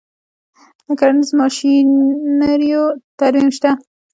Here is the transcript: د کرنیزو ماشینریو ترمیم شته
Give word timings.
د 0.85 0.87
کرنیزو 0.99 1.33
ماشینریو 1.41 2.83
ترمیم 3.19 3.49
شته 3.57 3.71